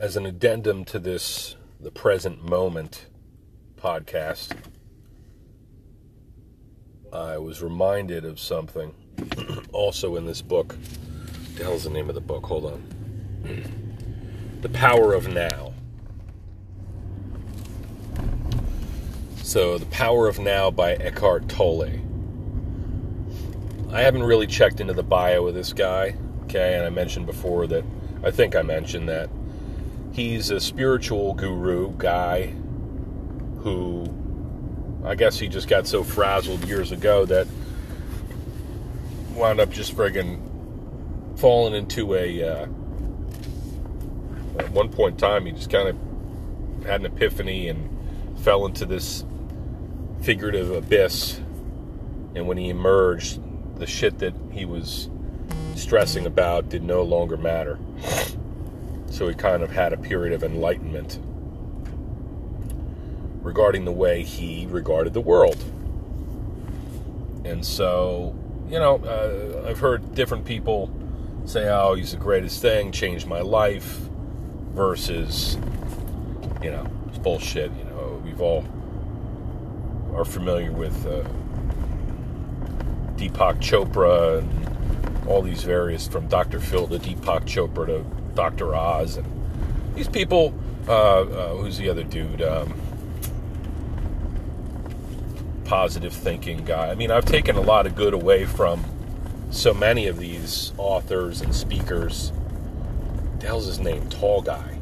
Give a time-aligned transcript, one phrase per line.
[0.00, 3.06] as an addendum to this, the present moment
[3.76, 4.56] podcast,
[7.12, 8.94] I was reminded of something
[9.72, 10.72] also in this book.
[10.72, 12.46] What the hell's the name of the book?
[12.46, 13.98] Hold on.
[14.62, 15.74] The Power of Now.
[19.42, 22.00] So, The Power of Now by Eckhart Tolle.
[23.92, 26.14] I haven't really checked into the bio of this guy,
[26.44, 27.84] okay, and I mentioned before that
[28.22, 29.28] I think I mentioned that
[30.12, 32.54] he's a spiritual guru guy
[33.58, 34.06] who
[35.04, 37.46] I guess he just got so frazzled years ago that
[39.34, 40.40] wound up just friggin'
[41.38, 42.42] falling into a.
[42.42, 42.66] Uh,
[44.58, 45.96] at one point in time, he just kind of
[46.84, 47.88] had an epiphany and
[48.40, 49.24] fell into this
[50.20, 51.40] figurative abyss.
[52.34, 53.40] And when he emerged,
[53.78, 55.08] the shit that he was
[55.76, 57.78] stressing about did no longer matter.
[59.10, 61.18] So he kind of had a period of enlightenment
[63.42, 65.62] regarding the way he regarded the world.
[67.44, 68.34] And so,
[68.68, 70.90] you know, uh, I've heard different people
[71.44, 73.98] say, oh, he's the greatest thing, changed my life,
[74.72, 75.56] versus,
[76.62, 77.72] you know, it's bullshit.
[77.72, 78.64] You know, we've all
[80.14, 81.24] are familiar with uh,
[83.16, 86.60] Deepak Chopra and all these various, from Dr.
[86.60, 88.74] Phil to Deepak Chopra to Dr.
[88.74, 89.26] Oz, and
[89.94, 90.54] these people.
[90.88, 92.42] Uh, uh, who's the other dude?
[92.42, 92.74] Um,
[95.70, 96.88] positive thinking guy.
[96.88, 98.84] I mean, I've taken a lot of good away from
[99.50, 102.32] so many of these authors and speakers.
[103.38, 104.08] The hell's his name?
[104.08, 104.78] Tall guy.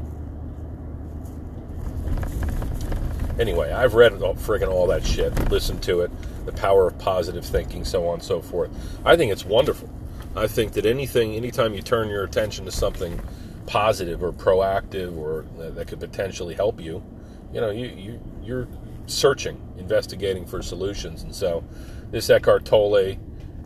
[3.39, 6.11] Anyway, I've read friggin' all that shit, listened to it,
[6.47, 8.71] the power of positive thinking, so on and so forth.
[9.05, 9.91] I think it's wonderful.
[10.35, 13.21] I think that anything, anytime you turn your attention to something
[13.69, 17.05] positive or proactive or that could potentially help you,
[17.53, 18.67] you know, you, you you're
[19.07, 21.23] searching, investigating for solutions.
[21.23, 21.63] And so,
[22.11, 23.17] this Eckhart Tolle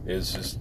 [0.05, 0.59] is just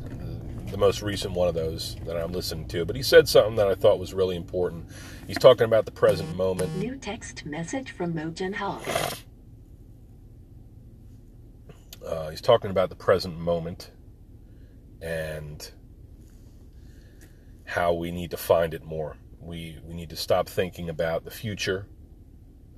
[0.69, 2.85] the most recent one of those that I'm listening to.
[2.85, 4.85] But he said something that I thought was really important.
[5.27, 6.75] He's talking about the present moment.
[6.77, 8.81] New text message from Mojan Hall.
[12.05, 13.91] Uh, he's talking about the present moment
[15.01, 15.71] and
[17.65, 19.17] how we need to find it more.
[19.41, 21.87] We we need to stop thinking about the future,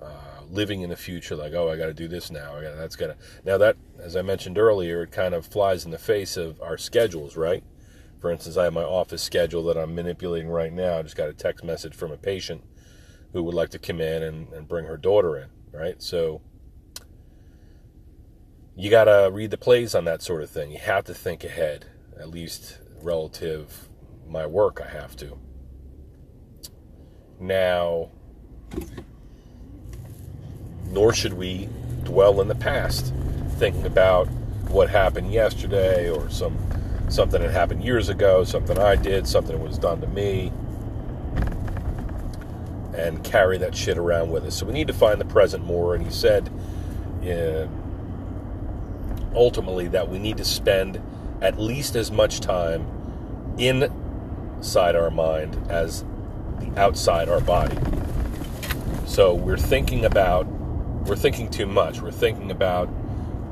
[0.01, 1.35] uh, living in the future.
[1.35, 2.55] Like, oh, I got to do this now.
[2.55, 5.91] I got that's gonna now that as I mentioned earlier, it kind of flies in
[5.91, 7.63] the face of our schedules, right?
[8.19, 10.97] For instance, I have my office schedule that I'm manipulating right now.
[10.97, 12.63] I just got a text message from a patient
[13.33, 16.01] who would like to come in and, and bring her daughter in, right?
[16.01, 16.41] So
[18.75, 20.71] you got to read the plays on that sort of thing.
[20.71, 21.85] You have to think ahead,
[22.17, 23.89] at least relative
[24.27, 25.37] my work, I have to.
[27.43, 28.09] Now,
[30.85, 31.67] nor should we
[32.05, 33.13] dwell in the past,
[33.57, 34.29] thinking about
[34.69, 36.57] what happened yesterday or some
[37.09, 40.53] something that happened years ago, something I did, something that was done to me,
[42.95, 44.55] and carry that shit around with us.
[44.55, 45.95] So we need to find the present more.
[45.95, 46.49] And he said,
[49.35, 51.01] ultimately, that we need to spend
[51.41, 52.87] at least as much time
[53.57, 56.05] inside our mind as
[56.77, 57.77] outside our body.
[59.05, 60.47] So we're thinking about,
[61.05, 62.01] we're thinking too much.
[62.01, 62.89] We're thinking about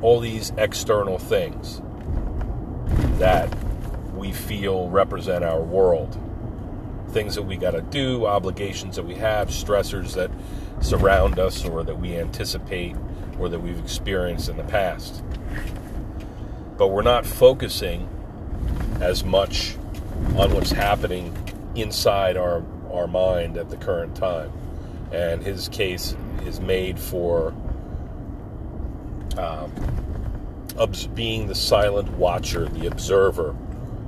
[0.00, 1.80] all these external things
[3.18, 3.54] that
[4.14, 6.18] we feel represent our world.
[7.10, 10.30] Things that we got to do, obligations that we have, stressors that
[10.80, 12.96] surround us or that we anticipate
[13.38, 15.22] or that we've experienced in the past.
[16.76, 18.08] But we're not focusing
[19.00, 19.76] as much
[20.36, 21.36] on what's happening
[21.74, 24.52] inside our, our mind at the current time.
[25.12, 27.54] And his case is made for
[29.36, 29.72] um,
[31.14, 33.56] being the silent watcher, the observer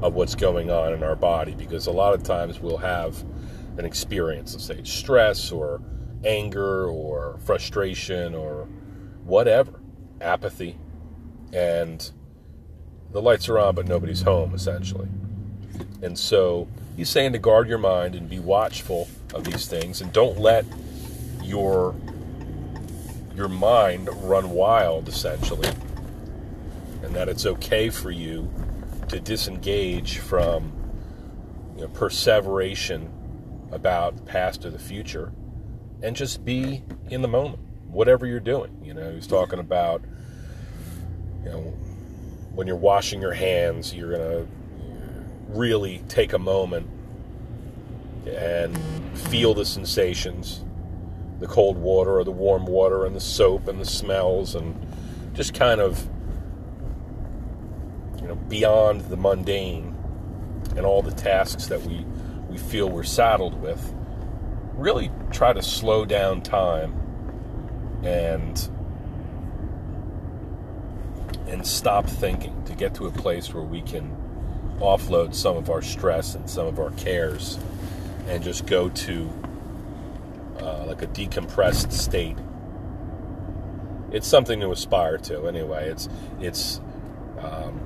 [0.03, 3.25] of what's going on in our body, because a lot of times we'll have
[3.78, 5.81] an experience, let's say stress or
[6.25, 8.69] anger or frustration or
[9.25, 9.81] whatever,
[10.21, 10.78] apathy,
[11.53, 12.10] and
[13.13, 15.09] the lights are on, but nobody's home, essentially.
[16.03, 20.13] And so he's saying to guard your mind and be watchful of these things, and
[20.13, 20.65] don't let
[21.43, 21.95] your
[23.35, 25.69] your mind run wild, essentially,
[27.03, 28.49] and that it's okay for you
[29.09, 30.73] to disengage from
[31.75, 33.11] you know, perseveration
[33.73, 35.33] about the past or the future,
[36.03, 38.81] and just be in the moment, whatever you're doing.
[38.85, 40.03] You know, he's talking about
[41.43, 41.61] you know
[42.55, 44.47] when you're washing your hands, you're gonna
[45.56, 46.89] really take a moment
[48.27, 48.77] and
[49.18, 50.65] feel the sensations,
[51.41, 54.74] the cold water or the warm water and the soap and the smells and
[55.34, 56.09] just kind of
[58.21, 59.95] you know beyond the mundane
[60.77, 62.04] and all the tasks that we
[62.48, 63.95] we feel we're saddled with
[64.74, 66.95] really try to slow down time
[68.04, 68.71] and
[71.47, 74.16] and stop thinking to get to a place where we can
[74.80, 77.59] offload some of our stress and some of our cares
[78.28, 79.30] and just go to
[80.60, 82.36] uh, like a decompressed state.
[84.12, 85.88] It's something to aspire to, anyway.
[85.88, 86.09] It's
[86.41, 86.80] it's
[87.38, 87.80] um,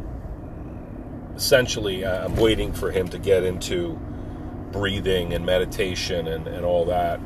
[1.35, 3.99] essentially I'm waiting for him to get into
[4.73, 7.21] breathing and meditation and, and all that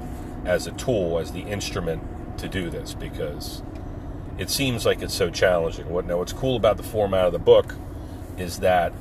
[0.44, 3.62] as a tool, as the instrument to do this, because
[4.38, 5.88] it seems like it's so challenging.
[5.88, 6.18] What now?
[6.18, 7.74] What's cool about the format of the book
[8.38, 8.92] is that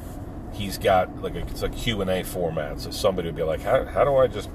[0.53, 1.63] he's got like a, it's
[2.09, 2.80] A format.
[2.80, 4.50] So somebody would be like, how, how do I just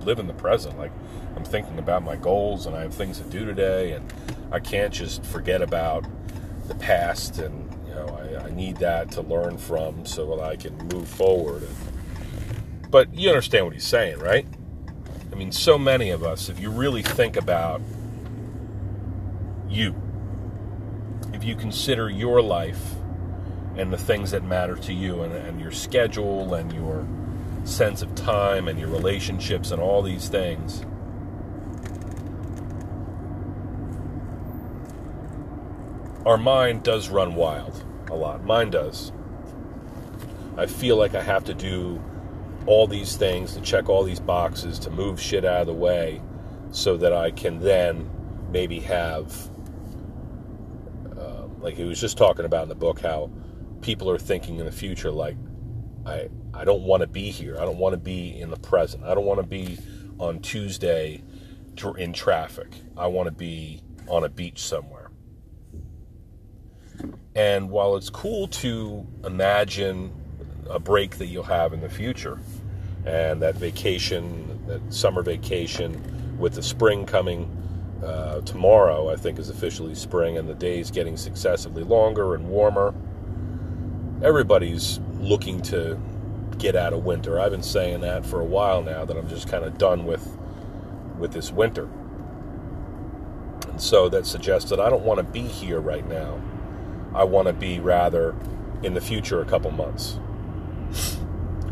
[0.00, 0.78] live in the present?
[0.78, 0.92] Like
[1.36, 4.12] I'm thinking about my goals and I have things to do today, and
[4.50, 6.04] I can't just forget about
[6.68, 7.38] the past.
[7.38, 11.08] And you know, I, I need that to learn from so that I can move
[11.08, 11.62] forward.
[11.62, 14.46] And, but you understand what he's saying, right?
[15.32, 17.80] I mean, so many of us, if you really think about
[19.68, 19.94] you,
[21.32, 22.94] if you consider your life
[23.80, 27.06] and the things that matter to you and, and your schedule and your
[27.64, 30.84] sense of time and your relationships and all these things.
[36.26, 38.44] Our mind does run wild a lot.
[38.44, 39.12] Mine does.
[40.56, 42.02] I feel like I have to do
[42.66, 46.20] all these things to check all these boxes to move shit out of the way
[46.70, 48.10] so that I can then
[48.50, 49.50] maybe have,
[51.16, 53.30] uh, like he was just talking about in the book, how
[53.80, 55.36] people are thinking in the future like
[56.06, 57.56] I I don't want to be here.
[57.58, 59.04] I don't want to be in the present.
[59.04, 59.78] I don't want to be
[60.18, 61.22] on Tuesday
[61.96, 62.68] in traffic.
[62.96, 65.10] I want to be on a beach somewhere.
[67.34, 70.12] And while it's cool to imagine
[70.68, 72.38] a break that you'll have in the future
[73.06, 77.56] and that vacation, that summer vacation with the spring coming
[78.04, 82.94] uh, tomorrow, I think is officially spring and the days getting successively longer and warmer
[84.22, 85.98] everybody's looking to
[86.58, 87.40] get out of winter.
[87.40, 90.36] I've been saying that for a while now that I'm just kind of done with
[91.18, 91.88] with this winter.
[93.68, 96.40] And so that suggests that I don't want to be here right now.
[97.14, 98.34] I want to be rather
[98.82, 100.18] in the future a couple months.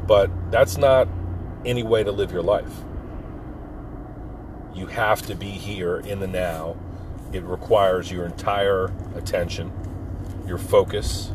[0.06, 1.08] But that's not
[1.64, 2.72] any way to live your life.
[4.74, 6.76] You have to be here in the now.
[7.32, 9.72] It requires your entire attention,
[10.46, 11.32] your focus,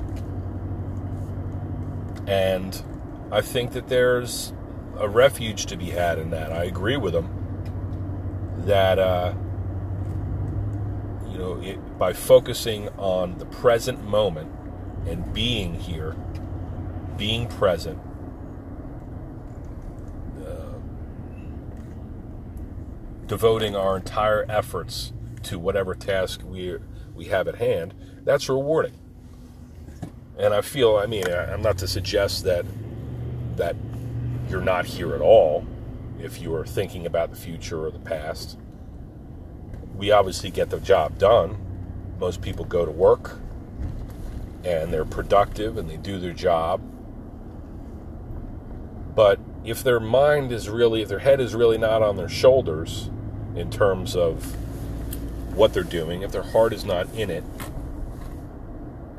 [2.28, 2.84] and
[3.32, 4.54] I think that there's
[4.98, 6.52] a refuge to be had in that.
[6.52, 7.30] I agree with him
[8.66, 9.34] that, uh,
[11.30, 14.52] you know, it, by focusing on the present moment
[15.08, 16.16] and being here,
[17.18, 18.00] being present,
[20.46, 20.78] uh,
[23.26, 25.12] devoting our entire efforts
[25.44, 26.78] to whatever task we
[27.16, 27.94] we have at hand,
[28.24, 28.94] that's rewarding.
[30.38, 32.66] And I feel, I mean, I'm not to suggest that
[33.56, 33.76] that
[34.50, 35.66] you're not here at all
[36.20, 38.58] if you are thinking about the future or the past.
[39.96, 41.58] We obviously get the job done.
[42.20, 43.38] Most people go to work
[44.64, 46.82] and they're productive and they do their job.
[49.16, 53.10] But if their mind is really, if their head is really not on their shoulders
[53.56, 54.56] in terms of
[55.56, 57.44] what they're doing, if their heart is not in it,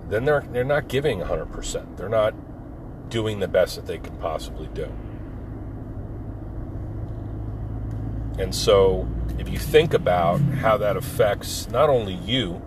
[0.08, 1.96] then they're they're not giving 100%.
[1.96, 2.34] They're not
[3.08, 4.92] doing the best that they can possibly do.
[8.38, 9.08] And so,
[9.38, 12.60] if you think about how that affects not only you,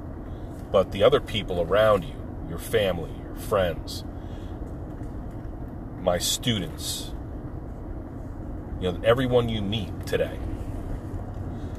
[0.72, 2.16] but the other people around you,
[2.48, 4.06] your family, your friends,
[6.00, 7.12] my students,
[8.80, 10.40] you know, everyone you meet today,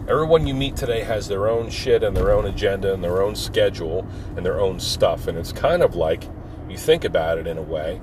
[0.08, 3.36] Everyone you meet today has their own shit and their own agenda and their own
[3.36, 5.28] schedule and their own stuff.
[5.28, 6.24] And it's kind of like,
[6.66, 8.00] you think about it in a way,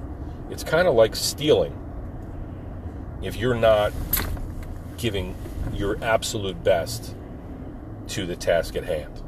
[0.52, 1.76] it's kind of like stealing.
[3.24, 3.92] If you're not
[4.98, 5.36] giving
[5.74, 7.16] your absolute best
[8.10, 9.24] to the task at hand,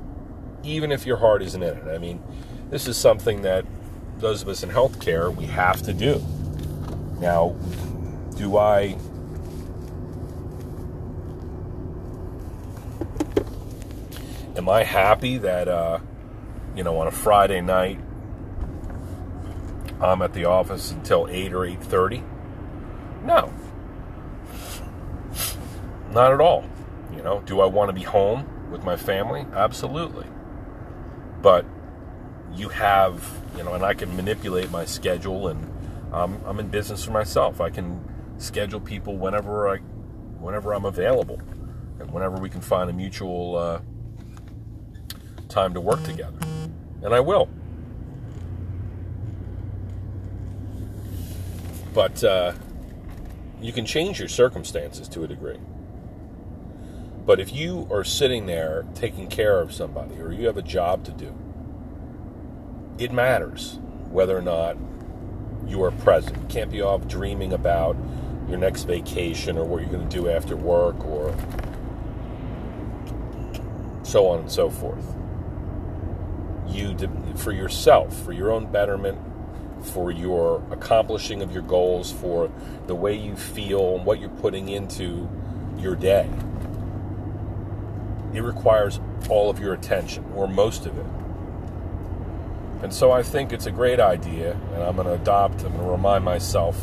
[0.61, 1.87] even if your heart isn't in it.
[1.87, 2.21] I mean,
[2.69, 3.65] this is something that
[4.19, 6.23] those of us in healthcare we have to do.
[7.19, 7.55] Now,
[8.35, 8.97] do I
[14.57, 15.99] am I happy that uh,
[16.75, 17.99] you know on a Friday night
[20.01, 22.23] I'm at the office until eight or eight thirty?
[23.23, 23.53] No.
[26.11, 26.65] Not at all.
[27.15, 29.45] You know, do I want to be home with my family?
[29.53, 30.25] Absolutely.
[31.41, 31.65] But
[32.53, 33.23] you have,
[33.57, 35.73] you know, and I can manipulate my schedule and
[36.13, 37.59] I'm in business for myself.
[37.59, 38.03] I can
[38.37, 39.77] schedule people whenever I,
[40.39, 41.39] whenever I'm available,
[41.99, 43.81] and whenever we can find a mutual uh,
[45.47, 46.37] time to work together,
[47.03, 47.49] and I will.
[51.93, 52.53] But uh,
[53.61, 55.59] you can change your circumstances to a degree.
[57.25, 61.03] But if you are sitting there taking care of somebody, or you have a job
[61.05, 61.35] to do,
[62.97, 64.77] it matters whether or not
[65.67, 66.37] you are present.
[66.37, 67.97] You can't be off dreaming about
[68.47, 71.35] your next vacation or what you're going to do after work or
[74.03, 75.15] so on and so forth.
[76.67, 76.95] You,
[77.35, 79.17] for yourself, for your own betterment,
[79.81, 82.51] for your accomplishing of your goals, for
[82.87, 85.29] the way you feel, and what you're putting into
[85.77, 86.29] your day,
[88.33, 91.05] it requires all of your attention, or most of it.
[92.83, 95.83] And so I think it's a great idea, and I'm going to adopt, I'm going
[95.83, 96.79] to remind myself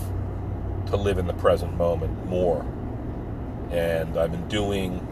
[0.87, 2.67] to live in the present moment more.
[3.71, 5.07] And I've been doing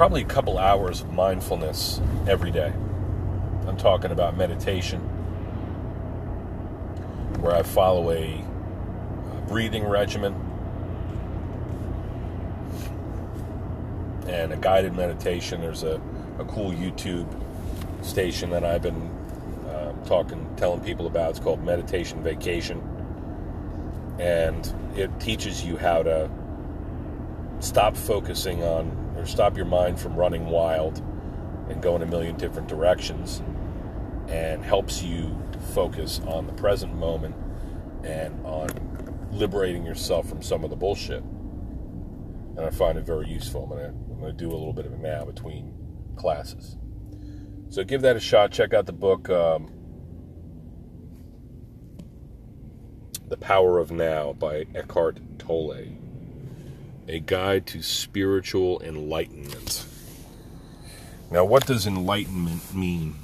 [0.00, 2.72] probably a couple hours of mindfulness every day.
[3.66, 4.98] I'm talking about meditation,
[7.42, 8.42] where I follow a
[9.46, 10.32] breathing regimen
[14.26, 15.60] and a guided meditation.
[15.60, 16.00] There's a,
[16.38, 17.28] a cool YouTube
[18.02, 19.10] station that I've been
[19.68, 21.32] uh, talking, telling people about.
[21.32, 22.80] It's called Meditation Vacation.
[24.18, 24.66] And
[24.96, 26.30] it teaches you how to
[27.58, 30.98] stop focusing on, or stop your mind from running wild
[31.68, 33.42] and going a million different directions,
[34.28, 35.36] and helps you
[35.74, 37.36] focus on the present moment
[38.02, 38.68] and on
[39.30, 41.22] liberating yourself from some of the bullshit.
[41.22, 43.64] And I find it very useful.
[43.64, 45.74] I'm gonna, I'm gonna do a little bit of it now between
[46.16, 46.76] classes.
[47.68, 48.50] So give that a shot.
[48.50, 49.70] Check out the book, um,
[53.28, 55.99] The Power of Now by Eckhart Tolle.
[57.10, 59.84] A Guide to Spiritual Enlightenment.
[61.28, 63.16] Now, what does enlightenment mean?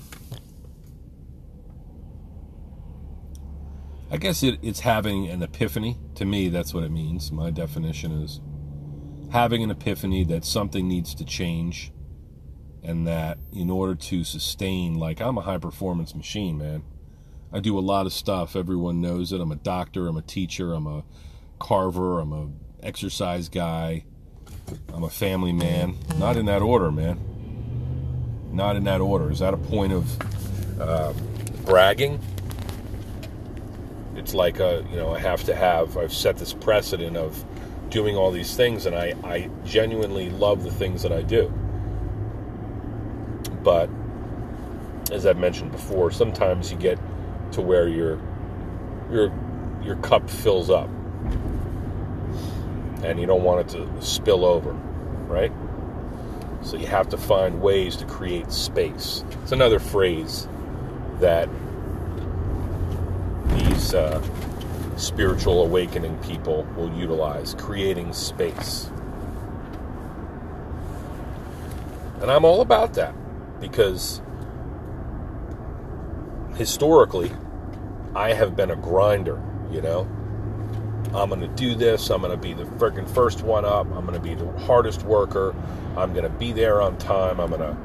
[4.11, 5.99] I guess it, it's having an epiphany.
[6.17, 7.31] To me, that's what it means.
[7.31, 8.41] My definition is
[9.31, 11.93] having an epiphany that something needs to change
[12.83, 16.83] and that in order to sustain, like, I'm a high performance machine, man.
[17.53, 18.57] I do a lot of stuff.
[18.57, 19.41] Everyone knows it.
[19.41, 21.05] I'm a doctor, I'm a teacher, I'm a
[21.61, 22.51] carver, I'm a
[22.87, 24.05] exercise guy,
[24.95, 25.97] I'm a family man.
[26.19, 27.19] Not in that order, man.
[28.53, 29.31] Not in that order.
[29.31, 31.13] Is that a point of uh,
[31.65, 32.21] bragging?
[34.15, 35.99] It's like a, you know, I have to have.
[35.99, 37.45] I've set this precedent of
[37.91, 41.53] doing all these things, and I, I genuinely love the things that I do.
[43.63, 43.91] But
[45.11, 46.99] as I've mentioned before, sometimes you get
[47.53, 48.21] to where your
[49.11, 49.33] your
[49.85, 50.89] your cup fills up,
[53.07, 54.73] and you don't want it to spill over,
[55.29, 55.53] right?
[56.63, 59.25] So you have to find ways to create space.
[59.43, 60.49] It's another phrase
[61.21, 61.49] that
[63.47, 64.21] these uh,
[64.97, 68.91] spiritual awakening people will utilize creating space.
[72.21, 73.15] And I'm all about that
[73.61, 74.21] because
[76.57, 77.31] historically,
[78.17, 80.09] I have been a grinder, you know.
[81.17, 82.11] I'm going to do this.
[82.11, 83.87] I'm going to be the freaking first one up.
[83.87, 85.55] I'm going to be the hardest worker.
[85.97, 87.41] I'm going to be there on time.
[87.41, 87.77] I'm going to,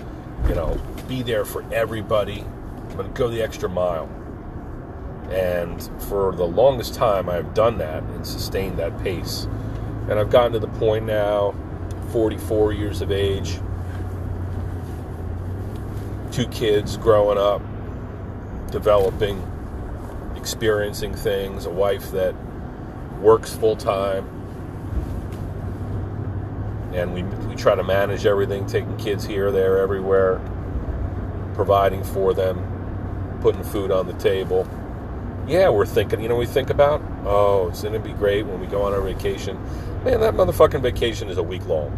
[0.50, 2.42] you know, be there for everybody.
[2.42, 4.10] I'm going to go the extra mile.
[5.32, 9.48] And for the longest time, I've done that and sustained that pace.
[10.10, 11.56] And I've gotten to the point now,
[12.12, 13.60] 44 years of age,
[16.32, 17.62] two kids growing up,
[18.72, 19.42] developing,
[20.36, 22.36] experiencing things, a wife that
[23.22, 24.28] works full time.
[26.94, 30.42] And we, we try to manage everything, taking kids here, there, everywhere,
[31.54, 34.68] providing for them, putting food on the table
[35.48, 38.68] yeah, we're thinking, you know, we think about, oh, isn't it be great when we
[38.68, 39.62] go on our vacation?
[40.04, 41.92] Man, that motherfucking vacation is a week long.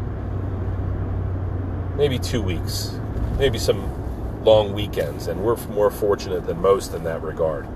[1.97, 2.97] Maybe two weeks.
[3.37, 5.27] Maybe some long weekends.
[5.27, 7.67] And we're more fortunate than most in that regard.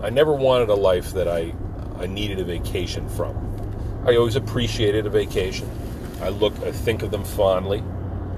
[0.00, 1.52] I never wanted a life that I,
[1.98, 3.36] I needed a vacation from.
[4.06, 5.68] I always appreciated a vacation.
[6.22, 7.82] I look, I think of them fondly,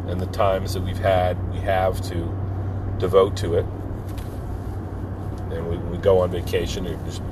[0.07, 3.67] and the times that we've had, we have to devote to it.
[5.51, 7.23] And we, we go on vacation, and just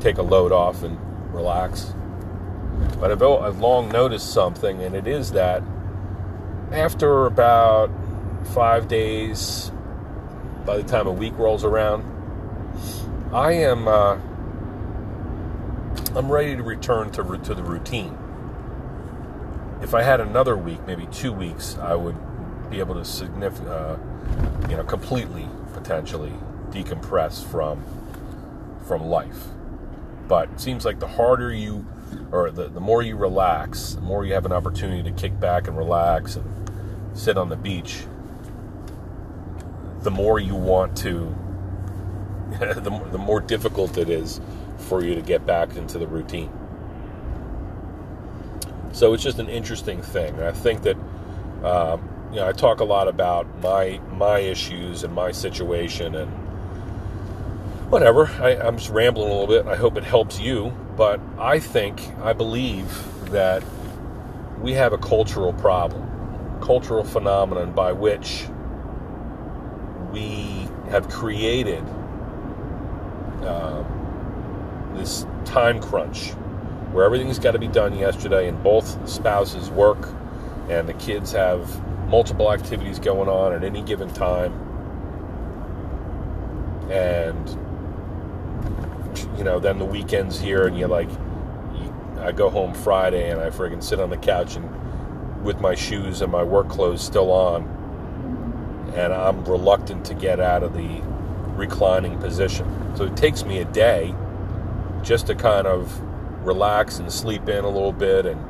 [0.00, 0.98] take a load off and
[1.34, 1.94] relax.
[3.00, 5.62] But I've, I've long noticed something, and it is that
[6.70, 7.90] after about
[8.48, 9.70] five days,
[10.66, 12.04] by the time a week rolls around,
[13.34, 14.16] I am uh,
[16.14, 18.16] I'm ready to return to to the routine.
[19.82, 22.14] If I had another week, maybe two weeks, I would
[22.70, 23.96] be able to significant, uh,
[24.70, 26.32] you know, completely potentially
[26.70, 27.84] decompress from
[28.86, 29.48] from life.
[30.28, 31.84] But it seems like the harder you,
[32.30, 35.66] or the, the more you relax, the more you have an opportunity to kick back
[35.66, 36.70] and relax and
[37.18, 38.04] sit on the beach,
[40.02, 41.34] the more you want to,
[42.74, 44.40] the, the more difficult it is
[44.78, 46.50] for you to get back into the routine.
[48.92, 50.40] So it's just an interesting thing.
[50.40, 50.96] I think that,
[51.64, 56.30] um, you know, I talk a lot about my my issues and my situation and
[57.90, 58.26] whatever.
[58.40, 59.66] I, I'm just rambling a little bit.
[59.66, 60.72] I hope it helps you.
[60.96, 62.86] But I think, I believe
[63.32, 63.64] that
[64.60, 68.46] we have a cultural problem, cultural phenomenon by which
[70.12, 71.84] we have created
[73.44, 76.30] um, this time crunch
[76.92, 80.08] where everything's got to be done yesterday and both spouses work
[80.68, 84.52] and the kids have multiple activities going on at any given time.
[86.90, 87.48] And
[89.36, 91.08] you know, then the weekends here, and you're like,
[92.18, 96.22] I go home Friday and I friggin' sit on the couch and with my shoes
[96.22, 97.64] and my work clothes still on,
[98.94, 101.02] and I'm reluctant to get out of the
[101.54, 102.66] reclining position.
[102.96, 104.14] So it takes me a day
[105.02, 106.00] just to kind of
[106.44, 108.40] relax and sleep in a little bit and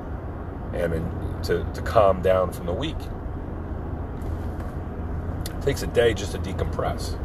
[0.75, 2.97] and to, to calm down from the week.
[5.47, 7.17] It takes a day just to decompress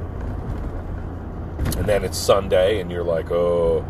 [1.77, 3.85] and then it's Sunday, and you're like, oh,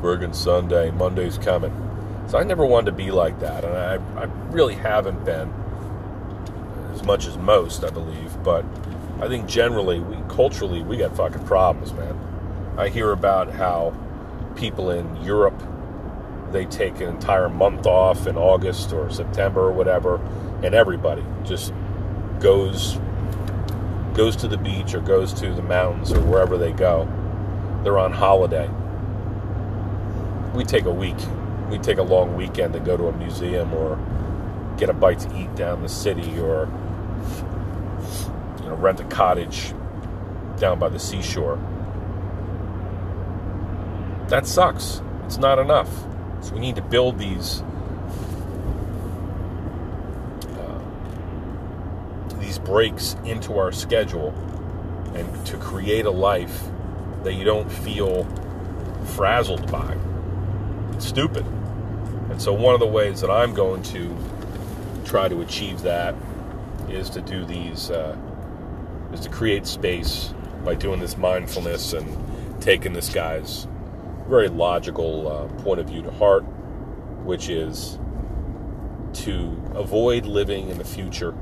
[0.00, 1.72] friggin' Sunday, Monday's coming.
[2.28, 5.52] So I never wanted to be like that, and I, I really haven't been
[6.92, 8.42] as much as most, I believe.
[8.42, 8.64] But
[9.20, 12.18] I think generally, we culturally, we got fucking problems, man.
[12.78, 13.94] I hear about how
[14.56, 15.62] people in Europe
[16.52, 20.16] they take an entire month off in August or September or whatever,
[20.62, 21.72] and everybody just
[22.40, 22.98] goes
[24.14, 27.08] goes to the beach or goes to the mountains or wherever they go.
[27.84, 28.68] They're on holiday.
[30.54, 31.16] We take a week.
[31.70, 33.96] We take a long weekend to go to a museum or
[34.76, 36.68] get a bite to eat down the city or
[38.70, 39.74] know rent a cottage
[40.58, 41.58] down by the seashore.
[44.28, 45.02] That sucks.
[45.26, 45.90] It's not enough.
[46.42, 47.62] So we need to build these
[52.70, 54.32] breaks into our schedule
[55.14, 56.68] and to create a life
[57.24, 58.24] that you don't feel
[59.16, 59.96] frazzled by.
[60.92, 61.44] It's stupid.
[62.30, 64.16] And so, one of the ways that I'm going to
[65.04, 66.14] try to achieve that
[66.88, 68.16] is to do these, uh,
[69.12, 73.66] is to create space by doing this mindfulness and taking this guy's
[74.28, 76.42] very logical uh, point of view to heart,
[77.24, 77.98] which is
[79.12, 81.34] to avoid living in the future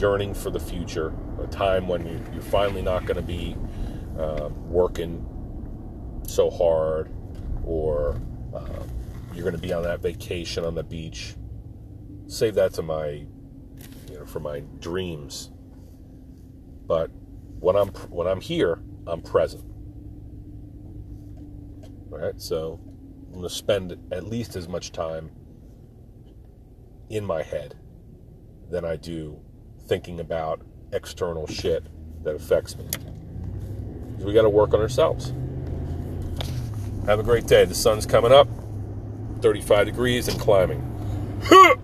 [0.00, 3.56] yearning for the future, a time when you, are finally not going to be
[4.18, 5.24] uh, working
[6.26, 7.10] so hard,
[7.64, 8.20] or
[8.54, 8.82] uh,
[9.34, 11.34] you're going to be on that vacation on the beach.
[12.26, 15.50] Save that to my, you know, for my dreams.
[16.90, 17.08] But
[17.60, 19.64] when I'm when I'm here, I'm present.
[22.10, 22.80] All right, so
[23.28, 25.30] I'm going to spend at least as much time
[27.08, 27.76] in my head
[28.68, 29.38] than I do
[29.86, 31.84] thinking about external shit
[32.24, 32.86] that affects me.
[34.18, 35.32] We got to work on ourselves.
[37.06, 37.66] Have a great day.
[37.66, 38.48] The sun's coming up,
[39.42, 40.82] 35 degrees and climbing.